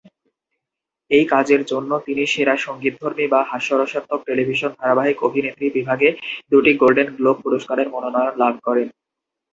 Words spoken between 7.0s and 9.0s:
Globe পুরস্কারের মনোনয়ন লাভ করেন।